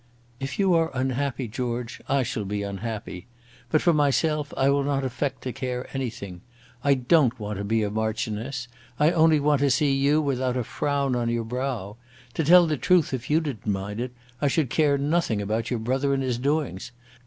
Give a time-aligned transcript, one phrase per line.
[0.39, 3.27] "If you are unhappy, George, I shall be unhappy.
[3.69, 6.41] But for myself I will not affect to care anything.
[6.83, 8.67] I don't want to be a Marchioness.
[8.99, 11.97] I only want to see you without a frown on your brow.
[12.33, 14.11] To tell the truth, if you didn't mind it,
[14.41, 16.91] I should care nothing about your brother and his doings.